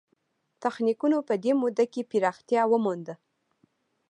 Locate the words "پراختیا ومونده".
2.11-3.15